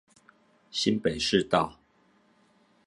[0.71, 1.77] 新北市道